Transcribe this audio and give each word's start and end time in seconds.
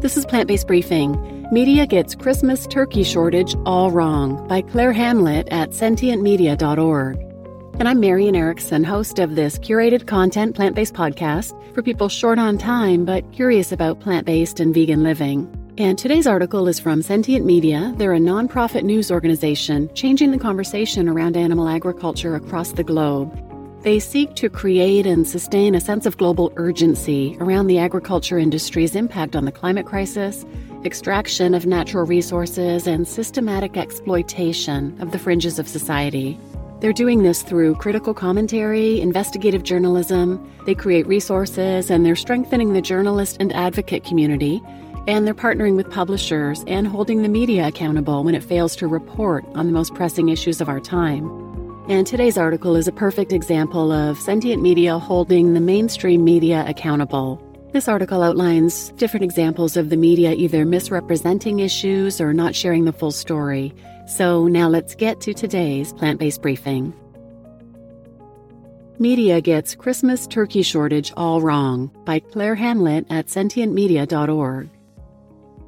This 0.00 0.16
is 0.16 0.24
Plant 0.24 0.48
Based 0.48 0.66
Briefing. 0.66 1.46
Media 1.52 1.86
gets 1.86 2.14
Christmas 2.14 2.66
turkey 2.66 3.02
shortage 3.02 3.54
all 3.66 3.90
wrong 3.90 4.48
by 4.48 4.62
Claire 4.62 4.94
Hamlett 4.94 5.46
at 5.50 5.72
sentientmedia.org. 5.72 7.18
And 7.78 7.86
I'm 7.86 8.00
Marian 8.00 8.34
Erickson, 8.34 8.82
host 8.82 9.18
of 9.18 9.34
this 9.34 9.58
curated 9.58 10.06
content 10.06 10.56
plant 10.56 10.74
based 10.74 10.94
podcast 10.94 11.52
for 11.74 11.82
people 11.82 12.08
short 12.08 12.38
on 12.38 12.56
time 12.56 13.04
but 13.04 13.30
curious 13.32 13.72
about 13.72 14.00
plant 14.00 14.24
based 14.24 14.58
and 14.58 14.72
vegan 14.72 15.02
living. 15.02 15.54
And 15.76 15.98
today's 15.98 16.26
article 16.26 16.66
is 16.66 16.80
from 16.80 17.02
Sentient 17.02 17.44
Media. 17.44 17.92
They're 17.98 18.14
a 18.14 18.18
nonprofit 18.18 18.84
news 18.84 19.10
organization 19.10 19.90
changing 19.92 20.30
the 20.30 20.38
conversation 20.38 21.10
around 21.10 21.36
animal 21.36 21.68
agriculture 21.68 22.36
across 22.36 22.72
the 22.72 22.84
globe. 22.84 23.49
They 23.82 23.98
seek 23.98 24.34
to 24.34 24.50
create 24.50 25.06
and 25.06 25.26
sustain 25.26 25.74
a 25.74 25.80
sense 25.80 26.04
of 26.04 26.18
global 26.18 26.52
urgency 26.56 27.38
around 27.40 27.66
the 27.66 27.78
agriculture 27.78 28.38
industry's 28.38 28.94
impact 28.94 29.34
on 29.34 29.46
the 29.46 29.52
climate 29.52 29.86
crisis, 29.86 30.44
extraction 30.84 31.54
of 31.54 31.64
natural 31.64 32.04
resources, 32.04 32.86
and 32.86 33.08
systematic 33.08 33.78
exploitation 33.78 35.00
of 35.00 35.12
the 35.12 35.18
fringes 35.18 35.58
of 35.58 35.66
society. 35.66 36.38
They're 36.80 36.92
doing 36.92 37.22
this 37.22 37.42
through 37.42 37.76
critical 37.76 38.12
commentary, 38.12 39.00
investigative 39.00 39.62
journalism, 39.62 40.46
they 40.66 40.74
create 40.74 41.06
resources, 41.06 41.90
and 41.90 42.04
they're 42.04 42.16
strengthening 42.16 42.74
the 42.74 42.82
journalist 42.82 43.38
and 43.40 43.50
advocate 43.54 44.04
community. 44.04 44.60
And 45.06 45.26
they're 45.26 45.32
partnering 45.32 45.76
with 45.76 45.90
publishers 45.90 46.62
and 46.66 46.86
holding 46.86 47.22
the 47.22 47.30
media 47.30 47.68
accountable 47.68 48.24
when 48.24 48.34
it 48.34 48.44
fails 48.44 48.76
to 48.76 48.86
report 48.86 49.46
on 49.54 49.64
the 49.64 49.72
most 49.72 49.94
pressing 49.94 50.28
issues 50.28 50.60
of 50.60 50.68
our 50.68 50.80
time. 50.80 51.49
And 51.90 52.06
today's 52.06 52.38
article 52.38 52.76
is 52.76 52.86
a 52.86 52.92
perfect 52.92 53.32
example 53.32 53.90
of 53.90 54.16
sentient 54.16 54.62
media 54.62 54.96
holding 54.96 55.54
the 55.54 55.60
mainstream 55.60 56.22
media 56.22 56.64
accountable. 56.68 57.42
This 57.72 57.88
article 57.88 58.22
outlines 58.22 58.90
different 58.90 59.24
examples 59.24 59.76
of 59.76 59.90
the 59.90 59.96
media 59.96 60.30
either 60.30 60.64
misrepresenting 60.64 61.58
issues 61.58 62.20
or 62.20 62.32
not 62.32 62.54
sharing 62.54 62.84
the 62.84 62.92
full 62.92 63.10
story. 63.10 63.74
So 64.06 64.46
now 64.46 64.68
let's 64.68 64.94
get 64.94 65.20
to 65.22 65.34
today's 65.34 65.92
plant 65.92 66.20
based 66.20 66.42
briefing. 66.42 66.94
Media 69.00 69.40
gets 69.40 69.74
Christmas 69.74 70.28
turkey 70.28 70.62
shortage 70.62 71.12
all 71.16 71.40
wrong 71.40 71.90
by 72.04 72.20
Claire 72.20 72.54
Hamlett 72.54 73.04
at 73.10 73.26
sentientmedia.org. 73.26 74.70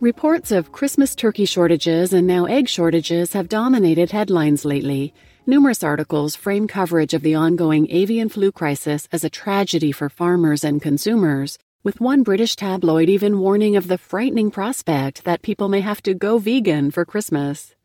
Reports 0.00 0.50
of 0.50 0.72
Christmas 0.72 1.14
turkey 1.14 1.46
shortages 1.46 2.12
and 2.12 2.26
now 2.26 2.44
egg 2.44 2.68
shortages 2.68 3.32
have 3.32 3.48
dominated 3.48 4.10
headlines 4.10 4.64
lately, 4.64 5.14
Numerous 5.48 5.84
articles 5.84 6.34
frame 6.34 6.66
coverage 6.66 7.14
of 7.14 7.22
the 7.22 7.36
ongoing 7.36 7.88
avian 7.92 8.28
flu 8.28 8.50
crisis 8.50 9.06
as 9.12 9.22
a 9.22 9.30
tragedy 9.30 9.92
for 9.92 10.08
farmers 10.08 10.64
and 10.64 10.82
consumers, 10.82 11.56
with 11.84 12.00
one 12.00 12.24
British 12.24 12.56
tabloid 12.56 13.08
even 13.08 13.38
warning 13.38 13.76
of 13.76 13.86
the 13.86 13.96
frightening 13.96 14.50
prospect 14.50 15.22
that 15.22 15.42
people 15.42 15.68
may 15.68 15.80
have 15.80 16.02
to 16.02 16.14
go 16.14 16.38
vegan 16.38 16.90
for 16.90 17.04
Christmas. 17.04 17.76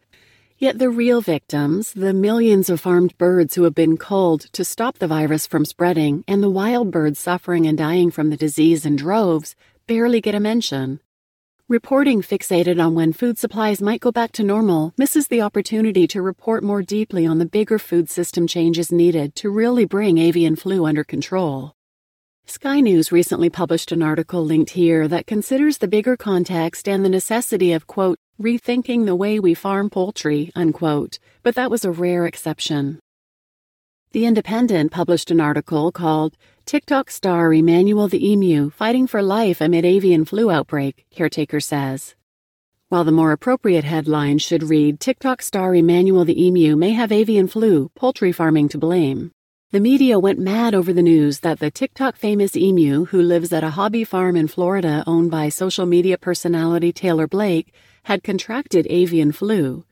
Yet 0.58 0.80
the 0.80 0.90
real 0.90 1.22
victims, 1.22 1.94
the 1.94 2.16
millions 2.16 2.68
of 2.68 2.82
farmed 2.82 3.16
birds 3.20 3.54
who 3.54 3.64
have 3.64 3.76
been 3.76 3.96
culled 3.96 4.52
to 4.54 4.66
stop 4.66 4.98
the 4.98 5.08
virus 5.08 5.46
from 5.46 5.64
spreading, 5.64 6.24
and 6.28 6.42
the 6.42 6.50
wild 6.50 6.90
birds 6.90 7.20
suffering 7.20 7.68
and 7.68 7.78
dying 7.78 8.10
from 8.10 8.32
the 8.32 8.38
disease 8.38 8.88
in 8.88 8.96
droves, 8.96 9.56
barely 9.86 10.20
get 10.20 10.34
a 10.34 10.40
mention. 10.40 11.00
Reporting 11.72 12.22
fixated 12.22 12.86
on 12.86 12.96
when 12.96 13.14
food 13.14 13.38
supplies 13.38 13.82
might 13.82 14.02
go 14.02 14.12
back 14.12 14.34
to 14.34 14.44
normal 14.44 14.94
misses 14.98 15.30
the 15.30 15.40
opportunity 15.40 16.06
to 16.06 16.22
report 16.22 16.66
more 16.66 16.82
deeply 16.82 17.26
on 17.26 17.38
the 17.38 17.46
bigger 17.46 17.80
food 17.80 18.10
system 18.10 18.46
changes 18.46 18.92
needed 18.92 19.36
to 19.36 19.50
really 19.50 19.86
bring 19.86 20.18
avian 20.18 20.58
flu 20.58 20.86
under 20.86 21.06
control. 21.06 21.72
Sky 22.46 22.82
News 22.82 23.14
recently 23.14 23.50
published 23.50 23.94
an 23.94 24.04
article 24.04 24.44
linked 24.44 24.72
here 24.72 25.08
that 25.08 25.28
considers 25.28 25.78
the 25.78 25.88
bigger 25.88 26.18
context 26.18 26.90
and 26.90 27.06
the 27.06 27.16
necessity 27.18 27.72
of, 27.72 27.88
quote, 27.88 28.18
rethinking 28.38 29.06
the 29.06 29.16
way 29.16 29.40
we 29.40 29.54
farm 29.54 29.90
poultry, 29.90 30.52
unquote, 30.54 31.20
but 31.42 31.56
that 31.56 31.72
was 31.72 31.86
a 31.86 31.92
rare 31.92 32.26
exception. 32.26 33.00
The 34.12 34.26
Independent 34.26 34.92
published 34.92 35.32
an 35.32 35.40
article 35.40 35.90
called 35.94 36.36
TikTok 36.72 37.12
star 37.12 37.54
Emmanuel 37.54 38.08
the 38.08 38.26
Emu 38.26 38.70
fighting 38.70 39.06
for 39.06 39.22
life 39.22 39.60
amid 39.60 39.84
avian 39.84 40.24
flu 40.24 40.50
outbreak, 40.50 41.06
caretaker 41.12 41.60
says. 41.60 42.16
While 42.88 43.04
the 43.04 43.12
more 43.12 43.34
appropriate 43.34 43.84
headline 43.84 44.38
should 44.38 44.64
read 44.64 45.02
TikTok 45.02 45.42
star 45.42 45.76
Emmanuel 45.76 46.24
the 46.24 46.42
Emu 46.42 46.78
may 46.78 46.92
have 46.92 47.12
avian 47.12 47.50
flu, 47.50 47.92
poultry 47.94 48.32
farming 48.32 48.70
to 48.70 48.78
blame. 48.78 49.34
The 49.72 49.82
media 49.82 50.18
went 50.18 50.40
mad 50.40 50.74
over 50.74 50.94
the 50.94 51.02
news 51.02 51.42
that 51.42 51.60
the 51.60 51.70
TikTok 51.70 52.16
famous 52.16 52.56
emu, 52.56 53.04
who 53.04 53.22
lives 53.22 53.52
at 53.52 53.66
a 53.66 53.72
hobby 53.72 54.06
farm 54.06 54.38
in 54.38 54.48
Florida 54.48 55.04
owned 55.06 55.30
by 55.30 55.50
social 55.50 55.86
media 55.86 56.18
personality 56.18 56.94
Taylor 56.94 57.28
Blake, 57.28 57.74
had 58.04 58.24
contracted 58.24 58.88
avian 58.90 59.34
flu. 59.34 59.84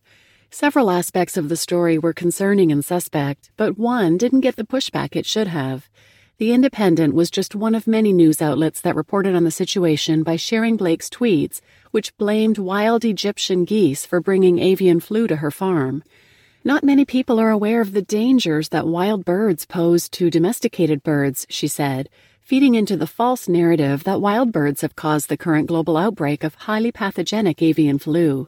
Several 0.49 0.89
aspects 0.89 1.35
of 1.35 1.49
the 1.49 1.57
story 1.57 1.97
were 1.97 2.13
concerning 2.13 2.71
and 2.71 2.85
suspect, 2.85 3.51
but 3.57 3.77
one 3.77 4.17
didn't 4.17 4.39
get 4.39 4.55
the 4.55 4.63
pushback 4.63 5.17
it 5.17 5.25
should 5.25 5.47
have. 5.47 5.89
The 6.39 6.53
Independent 6.53 7.15
was 7.15 7.29
just 7.29 7.53
one 7.53 7.75
of 7.75 7.85
many 7.85 8.13
news 8.13 8.41
outlets 8.41 8.79
that 8.79 8.95
reported 8.95 9.35
on 9.35 9.43
the 9.43 9.51
situation 9.51 10.23
by 10.23 10.37
sharing 10.37 10.77
Blake's 10.77 11.09
tweets, 11.09 11.59
which 11.91 12.15
blamed 12.15 12.57
wild 12.57 13.03
Egyptian 13.03 13.65
geese 13.65 14.05
for 14.05 14.21
bringing 14.21 14.57
avian 14.57 15.01
flu 15.01 15.27
to 15.27 15.35
her 15.35 15.51
farm. 15.51 16.01
Not 16.63 16.81
many 16.81 17.03
people 17.03 17.41
are 17.41 17.49
aware 17.49 17.81
of 17.81 17.91
the 17.91 18.01
dangers 18.01 18.69
that 18.69 18.87
wild 18.87 19.25
birds 19.25 19.65
pose 19.65 20.07
to 20.11 20.29
domesticated 20.29 21.03
birds, 21.03 21.45
she 21.49 21.67
said, 21.67 22.07
feeding 22.39 22.73
into 22.73 22.95
the 22.95 23.05
false 23.05 23.49
narrative 23.49 24.05
that 24.05 24.21
wild 24.21 24.53
birds 24.53 24.79
have 24.79 24.95
caused 24.95 25.27
the 25.27 25.35
current 25.35 25.67
global 25.67 25.97
outbreak 25.97 26.45
of 26.45 26.55
highly 26.55 26.93
pathogenic 26.93 27.61
avian 27.61 27.99
flu. 27.99 28.47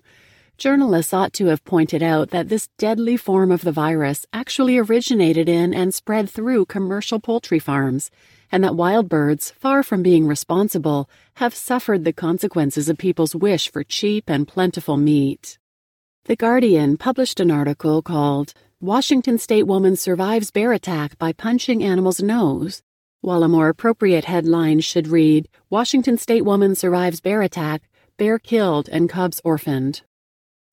Journalists 0.62 1.12
ought 1.12 1.34
to 1.34 1.48
have 1.48 1.66
pointed 1.66 2.04
out 2.04 2.30
that 2.30 2.50
this 2.50 2.68
deadly 2.78 3.18
form 3.18 3.52
of 3.52 3.62
the 3.62 3.72
virus 3.72 4.28
actually 4.32 4.78
originated 4.78 5.50
in 5.50 5.74
and 5.74 5.92
spread 5.92 6.30
through 6.30 6.68
commercial 6.68 7.20
poultry 7.20 7.58
farms, 7.58 8.12
and 8.52 8.64
that 8.64 8.76
wild 8.76 9.10
birds, 9.10 9.50
far 9.50 9.82
from 9.82 10.04
being 10.04 10.28
responsible, 10.28 11.10
have 11.38 11.56
suffered 11.56 12.04
the 12.04 12.14
consequences 12.14 12.90
of 12.90 13.00
people's 13.00 13.36
wish 13.36 13.72
for 13.72 13.84
cheap 13.84 14.30
and 14.30 14.48
plentiful 14.48 14.98
meat. 14.98 15.58
The 16.26 16.36
Guardian 16.36 16.96
published 16.96 17.40
an 17.40 17.50
article 17.50 18.04
called 18.04 18.54
Washington 18.80 19.40
State 19.40 19.66
Woman 19.66 19.96
Survives 19.96 20.52
Bear 20.52 20.74
Attack 20.74 21.18
by 21.18 21.34
Punching 21.34 21.82
Animal's 21.82 22.22
Nose, 22.22 22.84
while 23.22 23.42
a 23.42 23.50
more 23.50 23.70
appropriate 23.70 24.26
headline 24.26 24.82
should 24.82 25.08
read 25.08 25.50
Washington 25.72 26.20
State 26.20 26.46
Woman 26.46 26.76
Survives 26.76 27.20
Bear 27.20 27.42
Attack, 27.42 27.90
Bear 28.18 28.38
Killed 28.38 28.88
and 28.90 29.10
Cubs 29.10 29.42
Orphaned. 29.44 30.04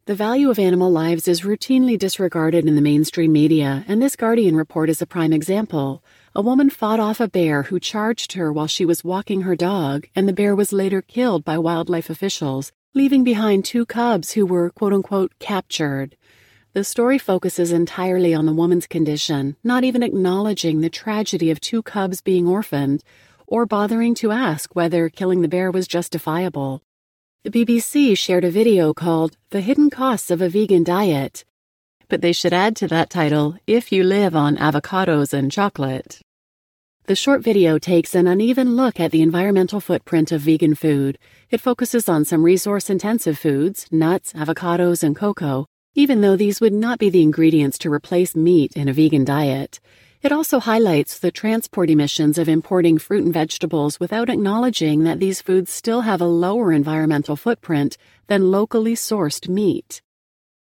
The 0.08 0.14
value 0.14 0.48
of 0.48 0.58
animal 0.58 0.90
lives 0.90 1.28
is 1.28 1.42
routinely 1.42 1.98
disregarded 1.98 2.64
in 2.64 2.76
the 2.76 2.80
mainstream 2.80 3.30
media, 3.30 3.84
and 3.86 4.00
this 4.00 4.16
Guardian 4.16 4.56
report 4.56 4.88
is 4.88 5.02
a 5.02 5.06
prime 5.06 5.34
example. 5.34 6.02
A 6.34 6.40
woman 6.40 6.70
fought 6.70 6.98
off 6.98 7.20
a 7.20 7.28
bear 7.28 7.64
who 7.64 7.78
charged 7.78 8.32
her 8.32 8.50
while 8.50 8.68
she 8.68 8.86
was 8.86 9.04
walking 9.04 9.42
her 9.42 9.54
dog, 9.54 10.08
and 10.16 10.26
the 10.26 10.32
bear 10.32 10.56
was 10.56 10.72
later 10.72 11.02
killed 11.02 11.44
by 11.44 11.58
wildlife 11.58 12.08
officials, 12.08 12.72
leaving 12.94 13.22
behind 13.22 13.66
two 13.66 13.84
cubs 13.84 14.32
who 14.32 14.46
were 14.46 14.70
quote 14.70 14.94
unquote 14.94 15.34
captured. 15.40 16.16
The 16.72 16.84
story 16.84 17.18
focuses 17.18 17.70
entirely 17.70 18.32
on 18.32 18.46
the 18.46 18.54
woman's 18.54 18.86
condition, 18.86 19.56
not 19.62 19.84
even 19.84 20.02
acknowledging 20.02 20.80
the 20.80 20.88
tragedy 20.88 21.50
of 21.50 21.60
two 21.60 21.82
cubs 21.82 22.22
being 22.22 22.48
orphaned, 22.48 23.04
or 23.46 23.66
bothering 23.66 24.14
to 24.14 24.30
ask 24.30 24.74
whether 24.74 25.10
killing 25.10 25.42
the 25.42 25.48
bear 25.48 25.70
was 25.70 25.86
justifiable. 25.86 26.82
The 27.44 27.50
BBC 27.50 28.18
shared 28.18 28.42
a 28.42 28.50
video 28.50 28.92
called 28.92 29.36
The 29.50 29.60
Hidden 29.60 29.90
Costs 29.90 30.32
of 30.32 30.42
a 30.42 30.48
Vegan 30.48 30.82
Diet, 30.82 31.44
but 32.08 32.20
they 32.20 32.32
should 32.32 32.52
add 32.52 32.74
to 32.76 32.88
that 32.88 33.10
title 33.10 33.56
If 33.64 33.92
You 33.92 34.02
Live 34.02 34.34
on 34.34 34.56
Avocados 34.56 35.32
and 35.32 35.50
Chocolate. 35.50 36.20
The 37.06 37.14
short 37.14 37.44
video 37.44 37.78
takes 37.78 38.16
an 38.16 38.26
uneven 38.26 38.74
look 38.74 38.98
at 38.98 39.12
the 39.12 39.22
environmental 39.22 39.80
footprint 39.80 40.32
of 40.32 40.40
vegan 40.40 40.74
food. 40.74 41.16
It 41.48 41.60
focuses 41.60 42.08
on 42.08 42.24
some 42.24 42.42
resource 42.42 42.90
intensive 42.90 43.38
foods, 43.38 43.86
nuts, 43.92 44.32
avocados, 44.32 45.04
and 45.04 45.14
cocoa, 45.14 45.66
even 45.94 46.22
though 46.22 46.36
these 46.36 46.60
would 46.60 46.72
not 46.72 46.98
be 46.98 47.08
the 47.08 47.22
ingredients 47.22 47.78
to 47.78 47.92
replace 47.92 48.34
meat 48.34 48.72
in 48.74 48.88
a 48.88 48.92
vegan 48.92 49.24
diet. 49.24 49.78
It 50.20 50.32
also 50.32 50.58
highlights 50.58 51.20
the 51.20 51.30
transport 51.30 51.90
emissions 51.90 52.38
of 52.38 52.48
importing 52.48 52.98
fruit 52.98 53.22
and 53.22 53.32
vegetables 53.32 54.00
without 54.00 54.28
acknowledging 54.28 55.04
that 55.04 55.20
these 55.20 55.40
foods 55.40 55.70
still 55.70 56.00
have 56.00 56.20
a 56.20 56.26
lower 56.26 56.72
environmental 56.72 57.36
footprint 57.36 57.96
than 58.26 58.50
locally 58.50 58.96
sourced 58.96 59.48
meat. 59.48 60.02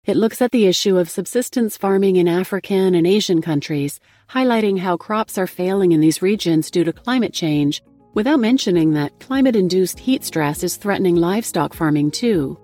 It 0.05 0.15
looks 0.15 0.41
at 0.41 0.51
the 0.51 0.67
issue 0.67 0.97
of 0.97 1.09
subsistence 1.09 1.75
farming 1.75 2.15
in 2.15 2.29
African 2.29 2.95
and 2.95 3.05
Asian 3.05 3.41
countries, 3.41 3.99
highlighting 4.29 4.79
how 4.79 4.95
crops 4.95 5.37
are 5.37 5.47
failing 5.47 5.91
in 5.91 5.99
these 5.99 6.21
regions 6.21 6.71
due 6.71 6.85
to 6.85 6.93
climate 6.93 7.33
change, 7.33 7.83
without 8.13 8.39
mentioning 8.39 8.93
that 8.93 9.19
climate 9.19 9.57
induced 9.57 9.99
heat 9.99 10.23
stress 10.23 10.63
is 10.63 10.77
threatening 10.77 11.17
livestock 11.17 11.73
farming 11.73 12.11
too. 12.11 12.57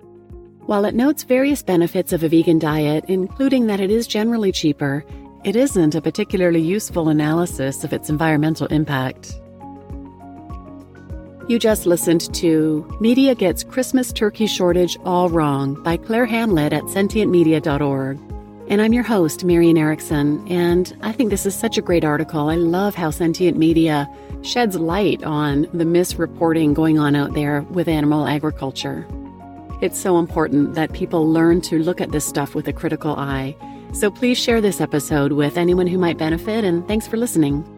While 0.67 0.85
it 0.85 0.95
notes 0.95 1.23
various 1.23 1.61
benefits 1.61 2.13
of 2.13 2.23
a 2.23 2.29
vegan 2.29 2.59
diet, 2.59 3.05
including 3.09 3.67
that 3.67 3.81
it 3.81 3.91
is 3.91 4.07
generally 4.07 4.53
cheaper, 4.53 5.05
it 5.43 5.55
isn't 5.55 5.95
a 5.95 6.01
particularly 6.01 6.61
useful 6.61 7.09
analysis 7.09 7.83
of 7.83 7.93
its 7.93 8.09
environmental 8.09 8.67
impact. 8.67 9.39
You 11.47 11.59
just 11.59 11.85
listened 11.85 12.33
to 12.35 12.85
Media 12.99 13.33
Gets 13.33 13.63
Christmas 13.63 14.11
Turkey 14.11 14.47
Shortage 14.47 14.97
All 15.05 15.29
Wrong 15.29 15.81
by 15.81 15.95
Claire 15.95 16.27
Hamlett 16.27 16.73
at 16.73 16.83
sentientmedia.org. 16.83 18.19
And 18.69 18.81
I'm 18.81 18.91
your 18.91 19.03
host, 19.03 19.45
Marian 19.45 19.77
Erickson, 19.77 20.45
and 20.49 20.93
I 21.01 21.13
think 21.13 21.29
this 21.29 21.45
is 21.45 21.55
such 21.55 21.77
a 21.77 21.81
great 21.81 22.03
article. 22.03 22.49
I 22.49 22.55
love 22.55 22.95
how 22.95 23.11
Sentient 23.11 23.57
Media 23.57 24.09
sheds 24.41 24.75
light 24.75 25.23
on 25.23 25.61
the 25.73 25.85
misreporting 25.85 26.73
going 26.73 26.99
on 26.99 27.15
out 27.15 27.33
there 27.33 27.61
with 27.61 27.87
animal 27.87 28.27
agriculture. 28.27 29.07
It's 29.79 29.97
so 29.97 30.19
important 30.19 30.73
that 30.75 30.91
people 30.91 31.31
learn 31.31 31.61
to 31.61 31.79
look 31.79 32.01
at 32.01 32.11
this 32.11 32.25
stuff 32.25 32.55
with 32.55 32.67
a 32.67 32.73
critical 32.73 33.15
eye. 33.15 33.55
So 33.93 34.11
please 34.11 34.37
share 34.37 34.61
this 34.61 34.79
episode 34.79 35.31
with 35.31 35.57
anyone 35.57 35.87
who 35.87 35.97
might 35.97 36.17
benefit, 36.17 36.63
and 36.63 36.87
thanks 36.87 37.07
for 37.07 37.17
listening. 37.17 37.76